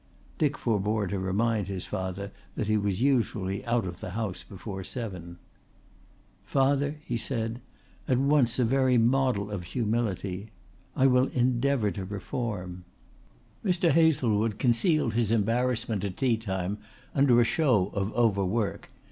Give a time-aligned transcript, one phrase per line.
[0.39, 4.83] Dick forbore to remind his father that he was usually out of the house before
[4.83, 5.37] seven.
[6.43, 7.61] "Father," he said,
[8.07, 10.49] at once a very model of humility,
[10.95, 12.83] "I will endeavour to reform."
[13.63, 13.91] Mr.
[13.91, 16.79] Hazlewood concealed his embarrassment at teatime
[17.13, 18.89] under a show of over work.